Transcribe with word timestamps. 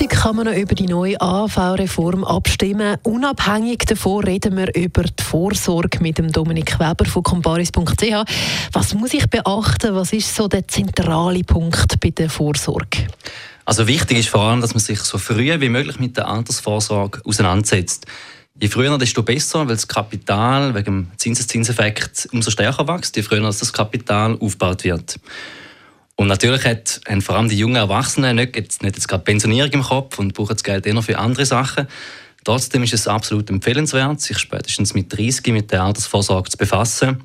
Sonntag 0.00 0.18
kann 0.18 0.36
man 0.36 0.46
noch 0.46 0.54
über 0.54 0.74
die 0.74 0.86
neue 0.86 1.20
AV-Reform 1.20 2.24
abstimmen. 2.24 2.96
Unabhängig 3.02 3.80
davon 3.80 4.24
reden 4.24 4.56
wir 4.56 4.74
über 4.74 5.02
die 5.02 5.22
Vorsorge 5.22 6.00
mit 6.00 6.16
dem 6.16 6.32
Dominik 6.32 6.80
Weber 6.80 7.04
von 7.04 7.22
comparis.ch. 7.22 8.24
Was 8.72 8.94
muss 8.94 9.12
ich 9.12 9.26
beachten? 9.26 9.94
Was 9.94 10.14
ist 10.14 10.34
so 10.34 10.48
der 10.48 10.66
zentrale 10.66 11.44
Punkt 11.44 12.00
bei 12.00 12.10
der 12.10 12.30
Vorsorge? 12.30 13.08
Also 13.66 13.86
wichtig 13.86 14.20
ist 14.20 14.30
vor 14.30 14.40
allem, 14.40 14.62
dass 14.62 14.72
man 14.72 14.80
sich 14.80 15.00
so 15.00 15.18
früh 15.18 15.60
wie 15.60 15.68
möglich 15.68 15.98
mit 15.98 16.16
der 16.16 16.28
Altersvorsorge 16.28 17.20
auseinandersetzt. 17.26 18.06
Je 18.58 18.68
früher, 18.68 18.96
desto 18.96 19.22
besser, 19.22 19.68
weil 19.68 19.76
das 19.76 19.86
Kapital 19.86 20.74
wegen 20.74 20.84
dem 20.84 21.08
Zinseszinseffekt 21.18 22.26
umso 22.32 22.50
stärker 22.50 22.88
wächst, 22.88 23.16
je 23.16 23.22
früher 23.22 23.42
das 23.42 23.70
Kapital 23.70 24.38
aufgebaut 24.40 24.82
wird. 24.84 25.16
Und 26.20 26.26
natürlich 26.26 26.66
hat, 26.66 27.00
haben 27.08 27.22
vor 27.22 27.36
allem 27.36 27.48
die 27.48 27.56
jungen 27.56 27.76
Erwachsenen 27.76 28.36
nicht 28.36 28.54
jetzt, 28.54 28.82
nicht 28.82 28.94
jetzt 28.94 29.08
gerade 29.08 29.24
Pensionierung 29.24 29.70
im 29.72 29.82
Kopf 29.82 30.18
und 30.18 30.34
brauchen 30.34 30.52
das 30.52 30.62
Geld 30.62 30.86
eher 30.86 31.00
für 31.00 31.18
andere 31.18 31.46
Sachen. 31.46 31.88
Trotzdem 32.44 32.82
ist 32.82 32.92
es 32.92 33.08
absolut 33.08 33.48
empfehlenswert, 33.48 34.20
sich 34.20 34.38
spätestens 34.38 34.92
mit 34.92 35.10
30 35.16 35.46
mit 35.46 35.72
der 35.72 35.82
Altersvorsorge 35.82 36.50
zu 36.50 36.58
befassen. 36.58 37.22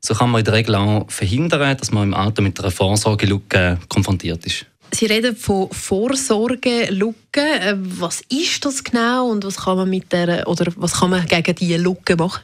So 0.00 0.14
kann 0.14 0.30
man 0.30 0.38
in 0.38 0.44
der 0.44 0.54
Regel 0.54 0.76
auch 0.76 1.10
verhindern, 1.10 1.76
dass 1.76 1.90
man 1.90 2.04
im 2.04 2.14
Alter 2.14 2.40
mit 2.40 2.60
einer 2.60 2.70
Vorsorgelücke 2.70 3.80
konfrontiert 3.88 4.46
ist. 4.46 4.64
Sie 4.92 5.06
reden 5.06 5.34
von 5.34 5.68
Vorsorgelücke. 5.72 7.16
Äh, 7.40 7.74
was 7.76 8.20
ist 8.28 8.64
das 8.64 8.84
genau 8.84 9.28
und 9.28 9.42
was 9.42 9.56
kann 9.56 9.76
man 9.76 9.90
mit 9.90 10.12
der 10.12 10.46
oder 10.46 10.72
was 10.76 11.00
kann 11.00 11.10
man 11.10 11.26
gegen 11.26 11.52
diese 11.56 11.78
Lücke 11.78 12.14
machen? 12.14 12.42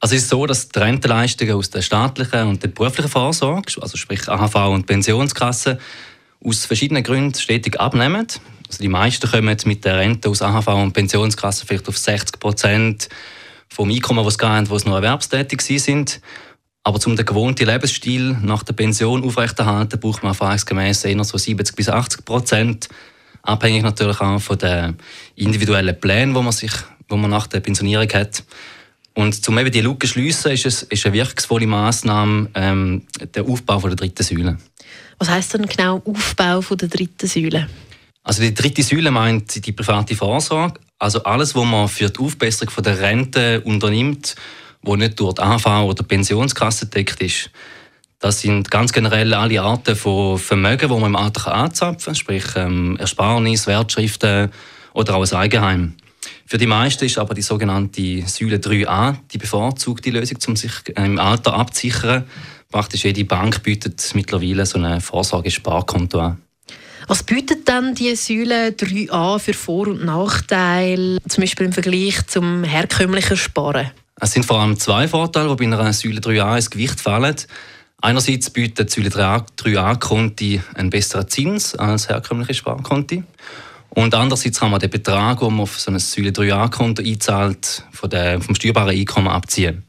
Also 0.00 0.14
es 0.14 0.22
ist 0.22 0.30
so, 0.30 0.46
dass 0.46 0.68
die 0.68 0.78
Rentenleistungen 0.78 1.54
aus 1.54 1.70
der 1.70 1.82
staatlichen 1.82 2.46
und 2.46 2.62
der 2.62 2.68
beruflichen 2.68 3.10
Vorsorge, 3.10 3.82
also 3.82 3.96
sprich 3.96 4.28
AHV 4.28 4.54
und 4.72 4.86
Pensionskasse, 4.86 5.78
aus 6.44 6.66
verschiedenen 6.66 7.02
Gründen 7.02 7.34
stetig 7.34 7.80
abnehmen. 7.80 8.26
Also 8.68 8.80
die 8.80 8.88
meisten 8.88 9.28
kommen 9.28 9.56
mit 9.64 9.84
der 9.84 9.96
Rente 9.96 10.28
aus 10.28 10.40
AHV 10.40 10.68
und 10.68 10.92
Pensionskasse 10.92 11.66
vielleicht 11.66 11.88
auf 11.88 11.98
60 11.98 12.38
Prozent 12.38 13.08
vom 13.68 13.90
Einkommen, 13.90 14.24
das 14.24 14.34
sie 14.34 14.46
haben, 14.46 14.70
wo 14.70 14.78
sie 14.78 14.88
noch 14.88 14.96
erwerbstätig 14.96 15.60
sind. 15.62 16.20
Aber 16.84 17.04
um 17.04 17.16
den 17.16 17.26
gewohnten 17.26 17.66
Lebensstil 17.66 18.36
nach 18.40 18.62
der 18.62 18.74
Pension 18.74 19.24
aufrechterhalten, 19.24 19.98
braucht 19.98 20.22
man 20.22 20.30
erfahrungsgemäß 20.30 21.04
eher 21.04 21.24
so 21.24 21.36
70 21.36 21.74
bis 21.74 21.88
80 21.88 22.24
Prozent. 22.24 22.88
Abhängig 23.42 23.82
natürlich 23.82 24.20
auch 24.20 24.38
von 24.38 24.58
den 24.58 24.96
individuellen 25.34 25.98
Plänen, 25.98 26.34
die 26.34 26.40
man, 26.40 26.52
sich, 26.52 26.72
wo 27.08 27.16
man 27.16 27.30
nach 27.30 27.46
der 27.46 27.60
Pensionierung 27.60 28.08
hat. 28.12 28.44
Und 29.18 29.48
um 29.48 29.58
eben 29.58 29.72
die 29.72 29.80
Lücke 29.80 30.06
zu 30.06 30.12
schliessen, 30.12 30.52
ist 30.52 30.64
es 30.64 30.82
ist 30.84 31.04
eine 31.04 31.12
wirkungsvolle 31.12 31.66
Massnahme 31.66 32.48
ähm, 32.54 33.02
der 33.34 33.44
Aufbau 33.44 33.80
von 33.80 33.90
der 33.90 33.96
dritten 33.96 34.22
Säule. 34.22 34.58
Was 35.18 35.28
heißt 35.28 35.54
denn 35.54 35.66
genau 35.66 36.00
Aufbau 36.04 36.60
von 36.60 36.78
der 36.78 36.86
dritten 36.86 37.26
Säule? 37.26 37.68
Also 38.22 38.42
die 38.42 38.54
dritte 38.54 38.84
Säule 38.84 39.10
meint 39.10 39.66
die 39.66 39.72
private 39.72 40.14
Vorsorge. 40.14 40.78
Also 41.00 41.24
alles, 41.24 41.56
was 41.56 41.66
man 41.66 41.88
für 41.88 42.10
die 42.10 42.20
Aufbesserung 42.20 42.70
von 42.70 42.84
der 42.84 43.00
Rente 43.00 43.60
unternimmt, 43.62 44.36
wo 44.82 44.94
nicht 44.94 45.18
durch 45.18 45.34
die 45.34 45.42
AV 45.42 45.66
oder 45.66 45.94
die 45.94 46.02
Pensionskasse 46.04 46.86
deckt 46.86 47.20
ist. 47.20 47.50
Das 48.20 48.40
sind 48.40 48.70
ganz 48.70 48.92
generell 48.92 49.34
alle 49.34 49.60
Arten 49.60 49.96
von 49.96 50.38
Vermögen, 50.38 50.88
die 50.88 50.94
man 50.94 51.06
im 51.06 51.16
Alter 51.16 51.52
anzapfen 51.52 52.04
kann, 52.04 52.14
sprich 52.14 52.44
ähm, 52.54 52.96
Ersparnis, 53.00 53.66
Wertschriften 53.66 54.52
oder 54.92 55.16
auch 55.16 55.28
ein 55.28 55.36
Eigenheim. 55.36 55.94
Für 56.50 56.56
die 56.56 56.66
meisten 56.66 57.04
ist 57.04 57.18
aber 57.18 57.34
die 57.34 57.42
sogenannte 57.42 58.22
Säule 58.26 58.56
3a 58.56 59.16
die 59.30 59.36
bevorzugte 59.36 60.08
Lösung, 60.08 60.38
um 60.46 60.56
sich 60.56 60.72
im 60.96 61.18
Alter 61.18 61.52
abzusichern. 61.52 62.24
Praktisch 62.70 63.04
jede 63.04 63.26
Bank 63.26 63.62
bietet 63.62 64.02
mittlerweile 64.14 64.64
so 64.64 64.78
ein 64.78 65.02
Vorsorgesparkonto 65.02 66.20
an. 66.20 66.38
Was 67.06 67.22
bietet 67.22 67.68
dann 67.68 67.94
die 67.94 68.16
Säule 68.16 68.70
3a 68.70 69.38
für 69.38 69.52
Vor- 69.52 69.88
und 69.88 70.06
Nachteile, 70.06 71.18
zum 71.28 71.42
Beispiel 71.42 71.66
im 71.66 71.74
Vergleich 71.74 72.26
zum 72.28 72.64
herkömmlichen 72.64 73.36
Sparen? 73.36 73.90
Es 74.18 74.32
sind 74.32 74.46
vor 74.46 74.58
allem 74.58 74.78
zwei 74.78 75.06
Vorteile, 75.06 75.54
die 75.54 75.66
bei 75.66 75.78
einer 75.78 75.92
Säule 75.92 76.20
3a 76.20 76.56
ins 76.56 76.70
Gewicht 76.70 76.98
fallen. 76.98 77.36
Einerseits 78.00 78.48
bietet 78.48 78.96
die 78.96 79.02
Säule 79.02 79.10
3a-Konti 79.10 80.62
einen 80.72 80.88
besseren 80.88 81.28
Zins 81.28 81.74
als 81.74 82.08
herkömmliche 82.08 82.54
Sparkonti. 82.54 83.22
Und 83.90 84.14
andererseits 84.14 84.60
kann 84.60 84.70
man 84.70 84.80
den 84.80 84.90
Betrag, 84.90 85.40
den 85.40 85.52
man 85.52 85.60
auf 85.60 85.80
so 85.80 85.90
ein 85.90 85.98
Säule 85.98 86.30
3a-Konto 86.30 87.02
einzahlt, 87.02 87.84
von 87.90 88.10
der, 88.10 88.40
vom 88.40 88.54
steuerbaren 88.54 88.96
Einkommen 88.96 89.28
abziehen. 89.28 89.84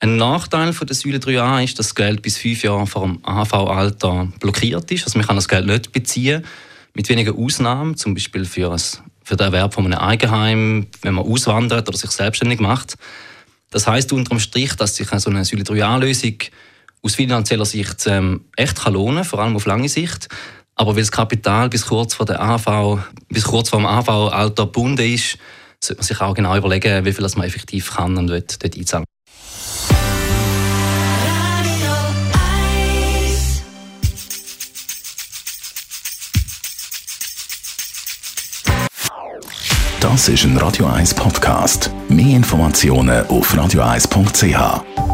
Ein 0.00 0.16
Nachteil 0.16 0.72
von 0.72 0.86
der 0.86 0.96
Säule 0.96 1.18
3a 1.18 1.62
ist, 1.62 1.78
dass 1.78 1.88
das 1.88 1.94
Geld 1.94 2.22
bis 2.22 2.36
fünf 2.36 2.64
Jahre 2.64 2.86
vor 2.88 3.02
dem 3.02 3.24
AHV-Alter 3.24 4.32
blockiert 4.40 4.90
ist. 4.90 5.04
Also 5.04 5.16
man 5.18 5.26
kann 5.26 5.36
das 5.36 5.48
Geld 5.48 5.66
nicht 5.66 5.92
beziehen, 5.92 6.44
mit 6.94 7.08
wenigen 7.08 7.36
Ausnahmen, 7.36 7.96
zum 7.96 8.12
Beispiel 8.12 8.44
für, 8.44 8.72
ein, 8.72 8.80
für 9.22 9.36
den 9.36 9.46
Erwerb 9.46 9.74
von 9.74 9.86
einem 9.86 9.98
Eigenheim, 9.98 10.88
wenn 11.02 11.14
man 11.14 11.24
auswandert 11.24 11.88
oder 11.88 11.96
sich 11.96 12.10
selbstständig 12.10 12.58
macht. 12.58 12.96
Das 13.70 13.86
heißt 13.86 14.12
unterm 14.12 14.40
Strich, 14.40 14.74
dass 14.74 14.96
sich 14.96 15.08
so 15.08 15.30
eine 15.30 15.44
Säule 15.44 15.62
3a-Lösung 15.62 16.36
aus 17.02 17.14
finanzieller 17.14 17.64
Sicht 17.64 18.06
ähm, 18.06 18.44
echt 18.56 18.82
kann 18.82 18.94
lohnen, 18.94 19.24
vor 19.24 19.38
allem 19.38 19.56
auf 19.56 19.66
lange 19.66 19.88
Sicht. 19.88 20.28
Aber 20.74 20.94
weil 20.94 21.02
das 21.02 21.12
Kapital 21.12 21.68
bis 21.68 21.86
kurz 21.86 22.14
vor 22.14 22.26
der 22.26 22.40
AV, 22.40 22.98
bis 23.28 23.44
kurz 23.44 23.68
vor 23.68 23.78
dem 23.78 23.86
AV-Alter 23.86 24.64
gebunden 24.64 25.12
ist, 25.12 25.38
sollte 25.82 26.00
man 26.00 26.06
sich 26.06 26.20
auch 26.20 26.34
genau 26.34 26.56
überlegen, 26.56 27.04
wie 27.04 27.12
viel 27.12 27.28
man 27.36 27.46
effektiv 27.46 27.94
kann 27.94 28.16
und 28.16 28.28
dort, 28.28 28.62
dort 28.62 28.76
einzahlen. 28.76 29.04
Das 40.00 40.28
ist 40.28 40.44
ein 40.44 40.56
Radio 40.58 40.86
1 40.86 41.14
Podcast. 41.14 41.90
Mehr 42.08 42.36
Informationen 42.36 43.24
auf 43.28 43.54
radio1.ch. 43.54 45.11